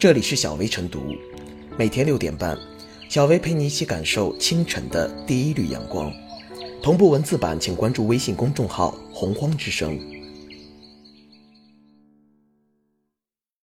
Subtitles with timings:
[0.00, 1.14] 这里是小薇晨读，
[1.76, 2.58] 每天六点半，
[3.10, 6.10] 小薇陪你一起感受清晨的第一缕阳光。
[6.82, 10.00] 同步文字版，请关注微信公众号“洪荒之声”。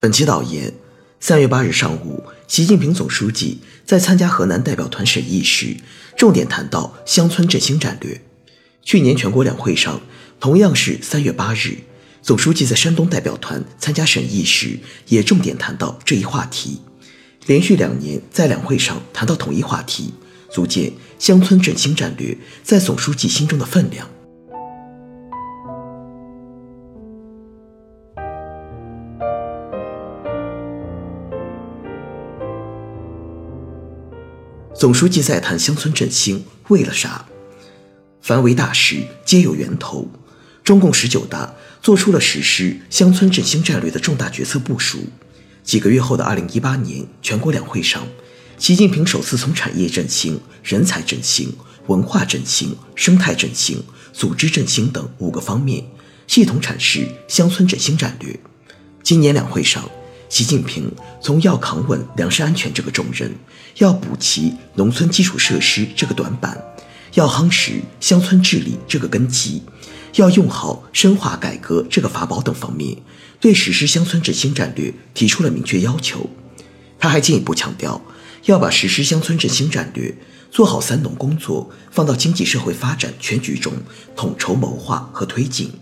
[0.00, 0.72] 本期导言：
[1.20, 5.76] 三月八日上午，习近平总书记在参加河南代表团审议时，
[6.16, 8.18] 重点谈到乡村振兴战略。
[8.80, 10.00] 去年全国两会上，
[10.40, 11.80] 同样是三月八日。
[12.24, 14.78] 总书记在山东代表团参加审议时，
[15.08, 16.80] 也重点谈到这一话题。
[17.44, 20.14] 连续两年在两会上谈到同一话题，
[20.50, 24.08] 足见乡村振兴战略在总书记心中的分量。
[34.74, 37.26] 总书记在谈乡村振兴，为了啥？
[38.22, 40.08] 凡为大事，皆有源头。
[40.62, 45.00] 中共十九大做出了实施乡村振兴战略的重大决策部署。
[45.62, 48.02] 几个月后的二零一八年全国两会上，
[48.56, 51.54] 习近平首次从产业振兴、人才振兴、
[51.88, 55.84] 文化振兴、生态振兴、组织振兴等五个方面，
[56.26, 58.34] 系统阐释乡村振兴战略。
[59.02, 59.86] 今年两会上，
[60.30, 63.30] 习近平从要扛稳粮食安全这个重任，
[63.76, 66.58] 要补齐农村基础设施这个短板，
[67.12, 69.62] 要夯实乡村治理这个根基。
[70.14, 72.98] 要用好深化改革这个法宝等方面，
[73.40, 76.30] 对实施乡村振兴战略提出了明确要求。
[76.98, 78.00] 他还进一步强调，
[78.44, 80.16] 要把实施乡村振兴战略、
[80.50, 83.72] 做好“三农”工作放到经济社会发展全局中
[84.14, 85.72] 统筹谋划和推进。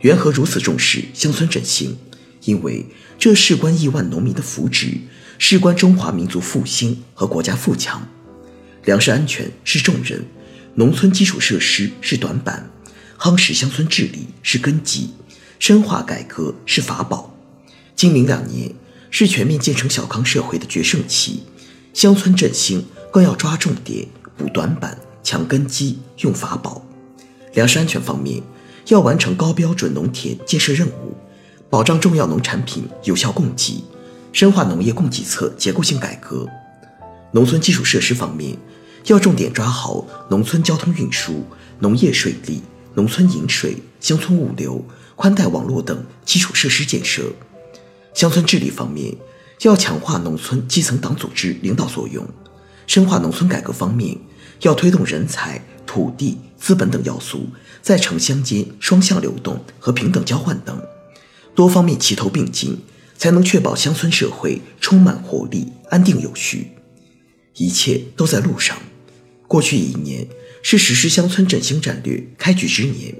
[0.00, 1.96] 缘何如此重视乡村振兴？
[2.44, 2.86] 因为
[3.18, 4.98] 这事关亿万农民的福祉，
[5.38, 8.06] 事关中华民族复兴和国家富强。
[8.84, 10.24] 粮食安全是重任，
[10.74, 12.70] 农村基础设施是短板。
[13.18, 15.10] 夯实乡村治理是根基，
[15.58, 17.34] 深化改革是法宝。
[17.94, 18.72] 今明两年
[19.10, 21.44] 是全面建成小康社会的决胜期，
[21.94, 24.06] 乡村振兴更要抓重点、
[24.36, 26.84] 补短板、强根基、用法宝。
[27.54, 28.42] 粮食安全方面，
[28.88, 31.16] 要完成高标准农田建设任务，
[31.70, 33.82] 保障重要农产品有效供给，
[34.32, 36.46] 深化农业供给侧结构性改革。
[37.32, 38.58] 农村基础设施方面，
[39.06, 41.44] 要重点抓好农村交通运输、
[41.78, 42.60] 农业水利。
[42.96, 44.82] 农村饮水、乡村物流、
[45.16, 47.24] 宽带网络等基础设施建设；
[48.14, 49.14] 乡村治理方面，
[49.60, 52.24] 要强化农村基层党组织领导作用；
[52.86, 54.16] 深化农村改革方面，
[54.62, 57.46] 要推动人才、土地、资本等要素
[57.82, 60.82] 在城乡间双向流动和平等交换等
[61.54, 62.78] 多方面齐头并进，
[63.18, 66.72] 才能确保乡村社会充满活力、安定有序。
[67.56, 68.74] 一切都在路上。
[69.46, 70.26] 过去一年。
[70.68, 73.14] 是实施乡村振兴战略开局之年，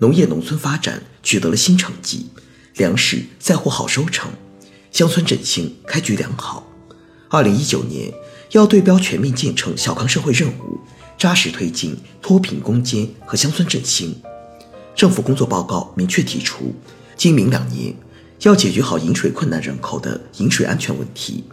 [0.00, 2.26] 农业农村发展取得了新成绩，
[2.76, 4.30] 粮食再获好收成，
[4.92, 6.70] 乡村振兴开局良好。
[7.30, 8.12] 二零一九年
[8.50, 10.78] 要对标全面建成小康社会任务，
[11.16, 14.14] 扎实推进脱贫攻坚和乡村振兴。
[14.94, 16.74] 政府工作报告明确提出，
[17.16, 17.94] 今明两年
[18.40, 21.44] 要解决好饮水困难人口的饮水安全问题，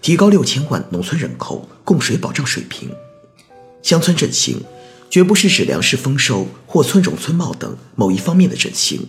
[0.00, 2.90] 提高六千万农村人口供水保障水平。
[3.82, 4.60] 乡村振兴，
[5.08, 9.06] 绝不是指粮食丰收或村容村貌等某一方面的振兴，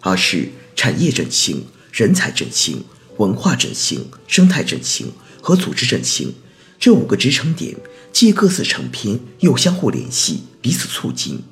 [0.00, 2.84] 而是产业振兴、人才振兴、
[3.18, 6.34] 文化振兴、生态振兴和组织振兴
[6.78, 7.76] 这五个支撑点，
[8.12, 11.42] 既各自成篇，又相互联系，彼此促进，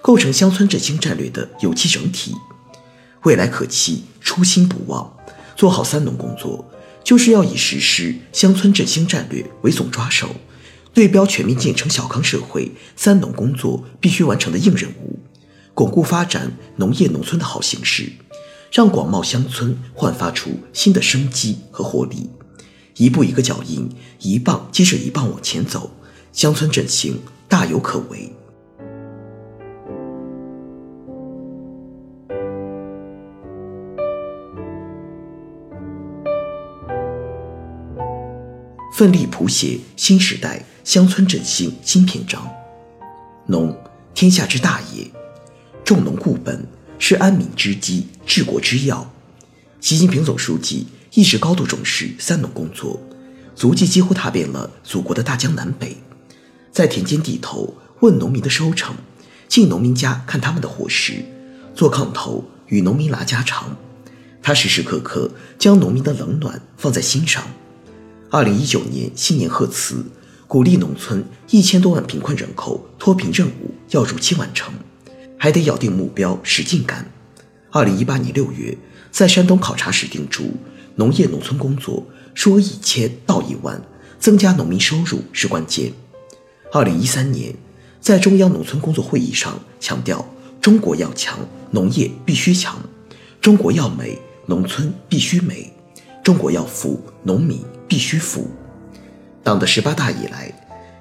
[0.00, 2.34] 构成乡村振兴战略的有机整体。
[3.24, 5.12] 未来可期，初心不忘，
[5.56, 6.68] 做好“三农”工作，
[7.04, 10.34] 就是要以实施乡村振兴战略为总抓手。
[10.92, 15.18] 对标全面建成小康社会“三农”工作必须完成的硬任务，
[15.72, 18.10] 巩固发展农业农村的好形势，
[18.72, 22.30] 让广袤乡村焕发出新的生机和活力。
[22.96, 25.92] 一步一个脚印，一棒接着一棒往前走，
[26.32, 28.32] 乡村振兴大有可为。
[38.92, 42.50] 奋力谱写新时代乡村振兴新篇章。
[43.46, 43.76] 农，
[44.14, 45.10] 天下之大也，
[45.84, 46.66] 重农固本
[46.98, 49.10] 是安民之基、治国之要。
[49.80, 52.98] 习近平总书记一直高度重视“三农”工作，
[53.54, 55.98] 足迹几乎踏遍了祖国的大江南北，
[56.72, 58.94] 在田间地头问农民的收成，
[59.48, 61.22] 进农民家看他们的伙食，
[61.74, 63.76] 坐炕头与农民拉家常。
[64.42, 67.44] 他时时刻刻将农民的冷暖放在心上。
[68.30, 70.06] 二零一九年新年贺词，
[70.50, 74.74] 鼓励农村一千多万贫困人口脱贫任务要如期完成，
[75.38, 77.08] 还得咬定目标，使劲干。
[77.70, 78.76] 二零一八年六月，
[79.12, 80.54] 在山东考察时叮嘱，
[80.96, 82.04] 农业农村工作
[82.34, 83.80] 说一千道一万，
[84.18, 85.92] 增加农民收入是关键。
[86.72, 87.54] 二零一三年，
[88.00, 90.28] 在中央农村工作会议上强调，
[90.60, 91.38] 中国要强，
[91.70, 92.74] 农业必须强；
[93.40, 95.70] 中国要美，农村必须美；
[96.24, 98.50] 中国要富，农民必须富。
[99.42, 100.52] 党的十八大以来，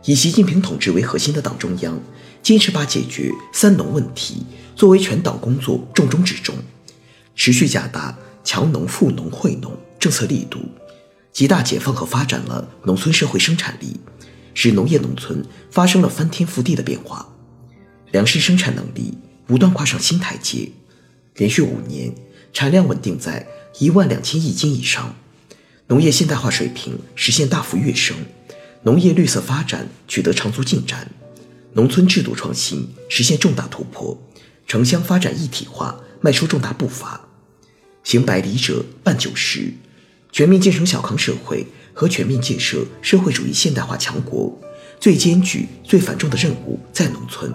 [0.05, 1.99] 以习近平同志为核心的党中央
[2.41, 4.45] 坚持把解决“三农”问题
[4.75, 6.55] 作为全党工作重中之重，
[7.35, 10.59] 持续加大强农、富农、惠农政策力度，
[11.33, 13.99] 极大解放和发展了农村社会生产力。
[14.55, 17.29] 使农业农村发生了翻天覆地的变化，
[18.11, 20.69] 粮食生产能力不断跨上新台阶，
[21.35, 22.13] 连续五年
[22.51, 23.47] 产量稳定在
[23.77, 25.15] 一万两千亿斤以上，
[25.89, 28.15] 农业现代化水平实现大幅跃升，
[28.83, 31.11] 农业绿色发展取得长足进展，
[31.73, 34.17] 农村制度创新实现重大突破，
[34.67, 37.27] 城乡发展一体化迈出重大步伐，
[38.03, 39.73] 行百里者半九十，
[40.31, 41.67] 全面建成小康社会。
[41.91, 44.57] 和全面建设社会主义现代化强国，
[45.01, 47.51] 最艰巨、最繁重的任务在农村，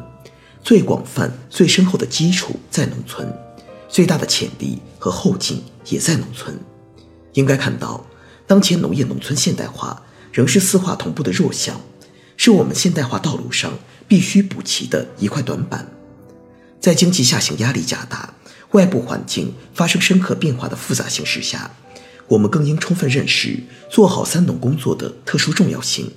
[0.63, 3.27] 最广泛、最深厚的基础在农村，
[3.89, 6.55] 最大的潜力和后劲也在农村。
[7.33, 8.05] 应该看到，
[8.47, 10.03] 当前农业农村现代化
[10.33, 11.81] 仍是四化同步的弱项，
[12.37, 15.91] 是我们现代化道路上必须补齐的一块短板。
[16.81, 18.35] 在经济下行压力加大、
[18.73, 21.71] 外部环境发生深刻变化的复杂形势下。
[22.27, 26.11] 我们更应充分认识做好“三农”工作的特殊重要性，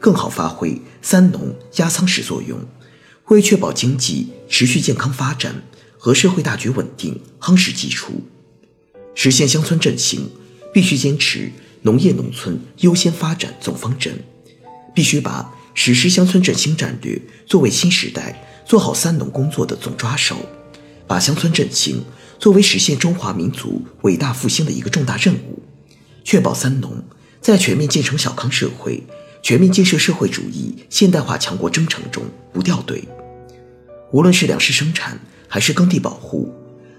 [0.00, 2.58] 更好发挥“三农”压舱石作用，
[3.26, 5.62] 为确保经济持续健康发展
[5.98, 8.22] 和社会大局稳定夯实基础。
[9.14, 10.30] 实现乡村振兴，
[10.72, 11.50] 必须坚持
[11.82, 14.22] 农业农村优先发展总方针，
[14.94, 20.36] 必须把实施乡村振兴战略作为新时代做好“三农”工作的总抓手，
[21.06, 22.04] 把乡村振兴。
[22.38, 25.62] 作为实现中华民族伟大复兴的一个重大任务，
[26.24, 27.00] 确保“三农”
[27.40, 29.00] 在全面建成小康社会、
[29.40, 33.04] 全面建设社会主义现代化强国征程中不掉队。
[34.10, 36.52] 无论是粮食生产，还是耕地保护；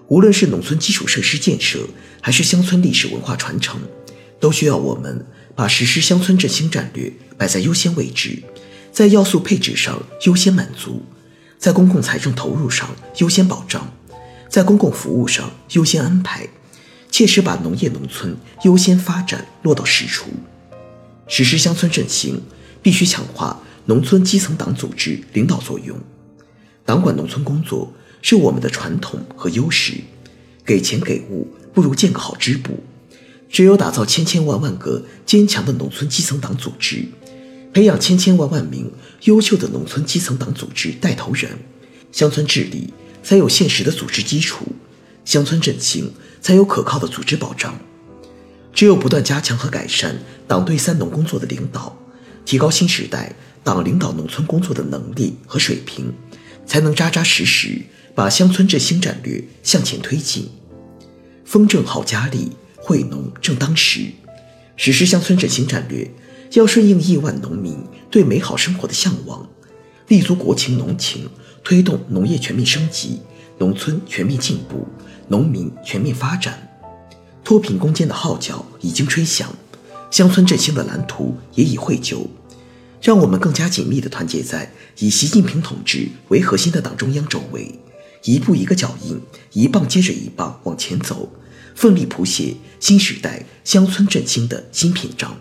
[0.08, 1.80] 无论是农村基础设施建设，
[2.22, 3.80] 还是乡村历史文化传承，
[4.40, 8.44] 都需要我们把实施乡村振兴战略摆在优先位置，
[8.92, 11.04] 在要素配置上优先满足，
[11.58, 13.92] 在公共财政投入上优先保障。
[14.50, 16.48] 在公共服务上优先安排，
[17.10, 20.28] 切实把农业农村优先发展落到实处。
[21.28, 22.40] 实施乡村振兴，
[22.84, 25.98] 必须强化农村基层党组织领导作用。
[26.86, 27.92] 党管农村工作
[28.24, 29.94] 是我们的传统和优势，
[30.66, 32.84] 给钱给物不如建个好支部。
[33.52, 37.06] 只有打造千千万万个坚强的农村基层党组织，
[37.72, 38.92] 培养千千万万名
[39.26, 41.52] 优秀的农村基层党组织带头人，
[42.12, 42.92] 乡村治理。
[43.26, 44.66] 才有现实的组织基础，
[45.24, 46.12] 乡村振兴
[46.42, 47.80] 才有可靠的组织保障。
[48.74, 51.98] 只有不断加强和改善党对“三农”工作的领导，
[52.44, 53.34] 提高新时代
[53.64, 56.14] 党领导农村工作的能力和水平，
[56.66, 57.80] 才能扎扎实实
[58.16, 60.50] 把乡村振兴战略向前推进。
[61.46, 64.12] 风正好家里，惠农正当时。
[64.76, 66.10] 实施乡村振兴战略，
[66.54, 67.78] 要顺应亿万农民
[68.10, 69.48] 对美好生活的向往，
[70.08, 71.30] 立足国情农情。
[71.64, 73.22] 推动农业全面升级，
[73.58, 74.86] 农村全面进步，
[75.30, 76.78] 农民全面发展。
[77.42, 79.50] 脱贫攻坚的号角已经吹响，
[80.12, 82.28] 乡村振兴的蓝图也已绘就。
[83.02, 87.80] 让我们更加紧密地团结在以习近平同志为核心的党中央周围，
[88.24, 91.30] 一步一个脚印，一棒接着一棒往前走，
[91.76, 95.38] 奋力谱写新时代乡村振兴的新篇章。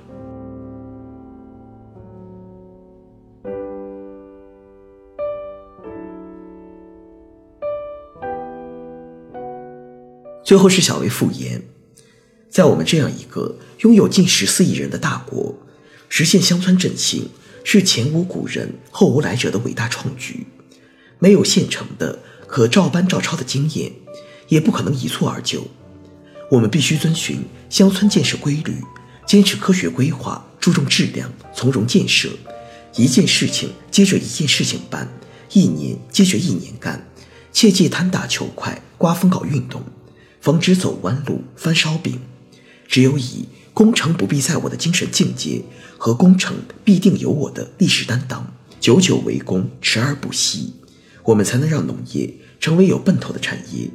[10.44, 11.62] 最后是小薇复言，
[12.50, 15.54] 在我们这样一个拥有近十四亿人的大国，
[16.08, 17.30] 实现乡村振兴
[17.62, 20.48] 是前无古人后无来者的伟大创举，
[21.20, 22.18] 没有现成的
[22.52, 23.90] 可照搬照抄的经验，
[24.48, 25.66] 也不可能一蹴而就。
[26.50, 28.74] 我们必须遵循乡村建设规律，
[29.26, 32.28] 坚持科学规划，注重质量，从容建设，
[32.94, 35.08] 一件事情接着一件事情办，
[35.54, 37.08] 一年接着一年干，
[37.54, 39.82] 切忌贪大求快，刮风搞运动。
[40.42, 42.20] 防止走弯路、翻烧饼，
[42.86, 45.62] 只有以“功成不必在我”的精神境界
[45.96, 50.74] 和“功成必定有我”的历史担当，久久为功、持而不息，
[51.24, 53.88] 我们才能让农业成为有奔头的产业，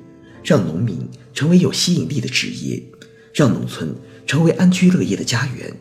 [0.43, 2.81] 让农民成为有吸引力的职业，
[3.33, 3.93] 让农村
[4.25, 5.73] 成为安居乐业的家园。